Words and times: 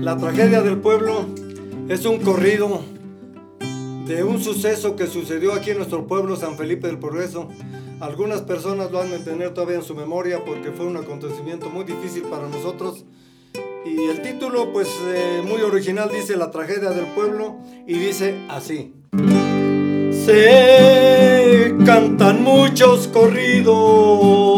La 0.00 0.16
tragedia 0.16 0.62
del 0.62 0.78
pueblo 0.78 1.26
es 1.88 2.06
un 2.06 2.20
corrido 2.20 2.82
de 4.06 4.22
un 4.22 4.40
suceso 4.40 4.94
que 4.94 5.08
sucedió 5.08 5.52
aquí 5.52 5.70
en 5.70 5.78
nuestro 5.78 6.06
pueblo, 6.06 6.36
San 6.36 6.56
Felipe 6.56 6.86
del 6.86 6.98
Progreso. 6.98 7.48
Algunas 8.00 8.42
personas 8.42 8.92
lo 8.92 9.00
han 9.00 9.10
de 9.10 9.18
tener 9.18 9.52
todavía 9.54 9.76
en 9.76 9.82
su 9.82 9.96
memoria 9.96 10.44
porque 10.44 10.70
fue 10.70 10.86
un 10.86 10.96
acontecimiento 10.96 11.68
muy 11.68 11.84
difícil 11.84 12.22
para 12.22 12.48
nosotros. 12.48 13.04
Y 13.84 14.04
el 14.04 14.22
título, 14.22 14.72
pues 14.72 14.88
eh, 15.08 15.42
muy 15.44 15.62
original, 15.62 16.08
dice 16.12 16.36
La 16.36 16.52
tragedia 16.52 16.90
del 16.90 17.06
pueblo 17.06 17.56
y 17.86 17.94
dice 17.94 18.38
así. 18.48 18.94
Se 20.12 21.74
cantan 21.84 22.44
muchos 22.44 23.08
corridos 23.08 24.57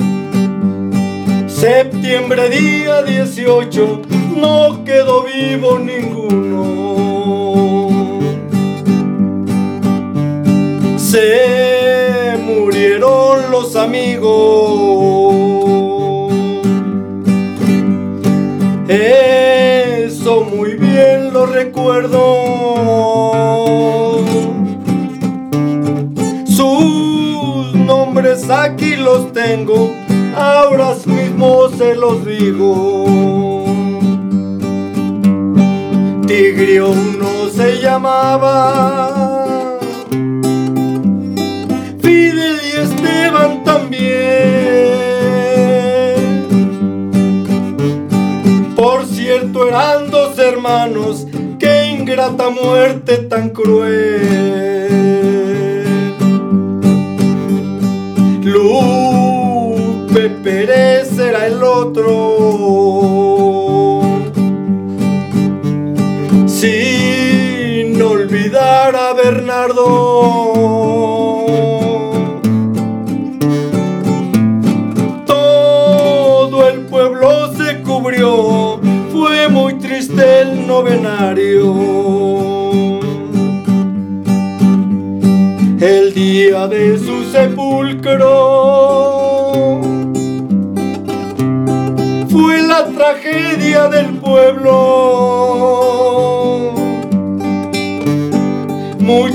septiembre 1.48 2.50
día 2.50 3.02
18 3.02 4.21
no 4.36 4.84
quedó 4.84 5.24
vivo 5.24 5.78
ninguno. 5.78 6.32
Se 10.96 12.38
murieron 12.44 13.50
los 13.50 13.76
amigos. 13.76 15.52
Eso 18.88 20.44
muy 20.44 20.74
bien 20.74 21.32
lo 21.32 21.46
recuerdo. 21.46 22.18
Sus 26.46 27.74
nombres 27.74 28.48
aquí 28.50 28.96
los 28.96 29.32
tengo, 29.32 29.90
ahora 30.36 30.94
mismo 31.06 31.68
se 31.70 31.94
los 31.94 32.24
digo. 32.26 33.41
Tigrio 36.32 36.92
uno 36.92 37.50
se 37.54 37.78
llamaba, 37.82 39.78
Fidel 42.00 42.56
y 42.64 42.70
Esteban 42.78 43.62
también. 43.64 44.06
Por 48.74 49.04
cierto 49.04 49.68
eran 49.68 50.10
dos 50.10 50.38
hermanos, 50.38 51.26
qué 51.58 51.88
ingrata 51.88 52.48
muerte 52.48 53.18
tan 53.18 53.50
cruel. 53.50 54.72
Lupe 58.42 58.91
olvidar 68.62 68.96
a 68.96 69.12
Bernardo. 69.14 69.82
Todo 75.26 76.68
el 76.68 76.80
pueblo 76.82 77.52
se 77.54 77.82
cubrió, 77.82 78.80
fue 79.12 79.48
muy 79.48 79.74
triste 79.74 80.42
el 80.42 80.66
novenario. 80.66 81.74
El 85.80 86.14
día 86.14 86.68
de 86.68 86.96
su 86.98 87.24
sepulcro 87.24 88.71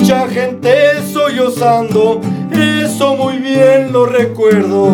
Mucha 0.07 0.29
gente 0.29 0.71
sollozando, 1.11 2.21
eso 2.53 3.17
muy 3.17 3.39
bien 3.39 3.91
lo 3.91 4.05
recuerdo. 4.05 4.87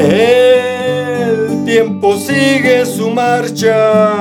El 0.00 1.62
tiempo 1.66 2.16
sigue 2.16 2.86
su 2.86 3.10
marcha. 3.10 4.14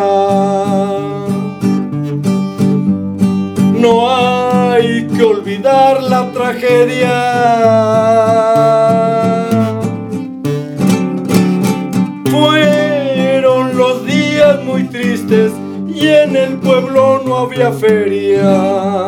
No 3.79 4.09
hay 4.13 5.07
que 5.07 5.23
olvidar 5.23 6.03
la 6.03 6.33
tragedia. 6.33 7.61
muy 14.65 14.83
tristes 14.83 15.51
y 16.01 16.07
en 16.07 16.35
el 16.35 16.57
pueblo 16.57 17.21
no 17.23 17.37
había 17.37 17.71
feria. 17.71 19.07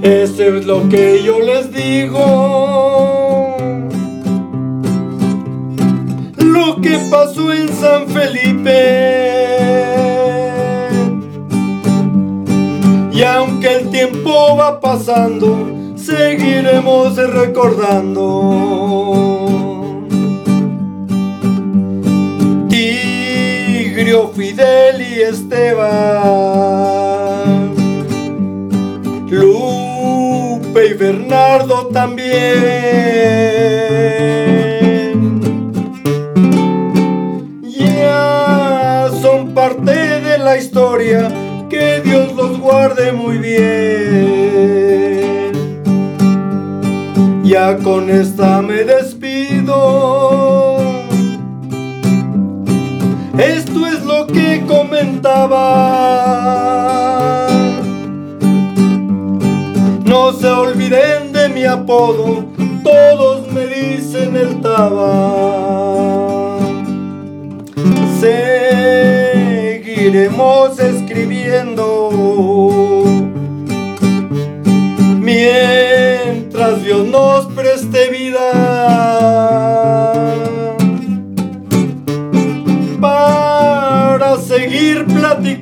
Eso 0.00 0.44
es 0.44 0.64
lo 0.64 0.88
que 0.88 1.24
yo 1.24 1.40
les 1.40 1.72
digo. 1.72 3.56
Lo 6.36 6.80
que 6.80 7.00
pasó 7.10 7.52
en 7.52 7.68
San 7.68 8.06
Felipe. 8.06 9.10
Y 13.12 13.24
aunque 13.24 13.74
el 13.74 13.90
tiempo 13.90 14.56
va 14.56 14.78
pasando, 14.78 15.68
seguiremos 15.96 17.16
recordando. 17.16 19.41
Fidel 24.12 25.00
y 25.00 25.22
Esteban, 25.22 25.80
Lupe 29.30 30.86
y 30.86 30.92
Bernardo 30.92 31.86
también. 31.86 32.32
Ya 37.62 39.08
son 39.22 39.54
parte 39.54 39.92
de 40.20 40.36
la 40.36 40.58
historia, 40.58 41.32
que 41.70 42.02
Dios 42.04 42.34
los 42.34 42.60
guarde 42.60 43.12
muy 43.12 43.38
bien. 43.38 43.62
Ya 47.44 47.78
con 47.78 48.10
esta 48.10 48.60
me 48.60 48.84
despido. 48.84 50.41
Que 54.26 54.64
comentaba. 54.66 55.58
No 60.04 60.32
se 60.32 60.46
olviden 60.48 61.32
de 61.32 61.48
mi 61.48 61.64
apodo, 61.64 62.44
todos 62.82 63.50
me 63.52 63.66
dicen 63.66 64.36
el 64.36 64.60
Taba. 64.60 66.58
Seguiremos 69.90 70.78
escribiendo 70.78 72.10
mientras 75.20 76.84
Dios 76.84 77.06
nos 77.06 77.46
preste 77.46 78.10
vida. 78.10 78.61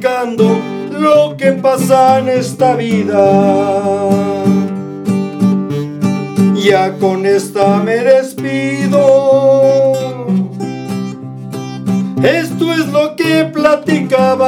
Lo 0.03 1.37
que 1.37 1.53
pasa 1.53 2.19
en 2.21 2.29
esta 2.31 2.75
vida. 2.75 4.09
Ya 6.55 6.97
con 6.99 7.27
esta 7.27 7.77
me 7.79 7.97
despido. 7.97 9.03
Esto 12.23 12.73
es 12.73 12.87
lo 12.89 13.15
que 13.17 13.45
platicaba. 13.53 14.47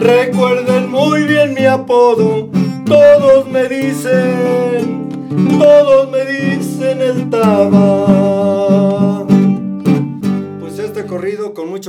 Recuerden 0.00 0.90
muy 0.90 1.24
bien 1.24 1.54
mi 1.54 1.66
apodo. 1.66 2.48
Todos 2.86 3.48
me 3.48 3.68
dicen 3.68 4.23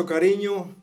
cariño 0.05 0.73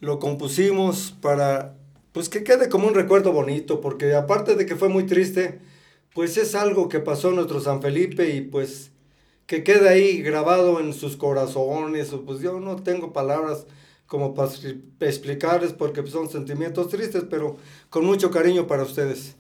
lo 0.00 0.18
compusimos 0.18 1.14
para 1.20 1.76
pues 2.12 2.28
que 2.28 2.42
quede 2.42 2.68
como 2.68 2.88
un 2.88 2.94
recuerdo 2.94 3.32
bonito, 3.32 3.80
porque 3.80 4.14
aparte 4.14 4.56
de 4.56 4.66
que 4.66 4.76
fue 4.76 4.88
muy 4.88 5.04
triste, 5.06 5.60
pues 6.14 6.36
es 6.36 6.54
algo 6.54 6.88
que 6.88 6.98
pasó 6.98 7.28
en 7.28 7.36
nuestro 7.36 7.60
San 7.60 7.80
Felipe 7.80 8.34
y 8.34 8.40
pues 8.40 8.90
que 9.46 9.62
quede 9.64 9.88
ahí 9.88 10.22
grabado 10.22 10.80
en 10.80 10.92
sus 10.92 11.16
corazones, 11.16 12.14
pues 12.26 12.40
yo 12.40 12.60
no 12.60 12.76
tengo 12.76 13.12
palabras 13.12 13.66
como 14.06 14.34
para 14.34 14.50
explicarles 15.00 15.72
porque 15.72 16.04
son 16.06 16.28
sentimientos 16.28 16.88
tristes, 16.88 17.24
pero 17.30 17.56
con 17.90 18.04
mucho 18.04 18.30
cariño 18.30 18.66
para 18.66 18.82
ustedes. 18.82 19.36